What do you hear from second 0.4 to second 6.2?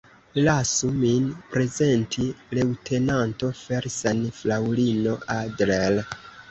Lasu min prezenti: leŭtenanto Felsen fraŭlino Adler.